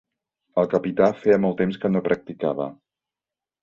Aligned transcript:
El 0.61 0.69
capità 0.71 1.11
feia 1.21 1.43
molt 1.45 1.61
temps 1.61 1.79
que 1.85 1.95
no 1.95 2.05
practicava. 2.11 2.71